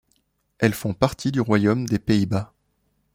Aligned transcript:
Elles 0.57 0.73
font 0.73 0.95
partie 0.95 1.31
du 1.31 1.41
Royaume 1.41 1.85
des 1.85 1.99
Pays-Bas. 1.99 2.55